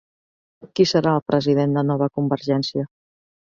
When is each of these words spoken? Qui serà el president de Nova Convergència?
Qui 0.79 0.85
serà 0.93 1.13
el 1.19 1.21
president 1.33 1.77
de 1.79 1.87
Nova 1.93 2.11
Convergència? 2.19 2.91